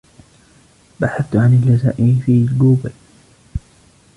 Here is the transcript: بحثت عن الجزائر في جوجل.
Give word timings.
بحثت 0.99 1.35
عن 1.35 1.53
الجزائر 1.53 2.15
في 2.25 2.45
جوجل. 2.45 2.91